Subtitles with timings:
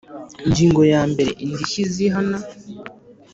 [0.45, 2.37] Ingingo ya mbere Indishyi zihana